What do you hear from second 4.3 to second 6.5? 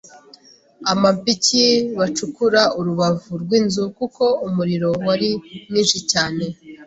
umuriro wari mwinshi cyane